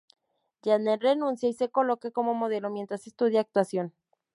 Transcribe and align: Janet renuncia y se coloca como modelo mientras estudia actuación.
Janet 0.63 1.03
renuncia 1.03 1.47
y 1.47 1.53
se 1.53 1.69
coloca 1.69 2.09
como 2.09 2.33
modelo 2.33 2.71
mientras 2.71 3.05
estudia 3.05 3.41
actuación. 3.41 3.93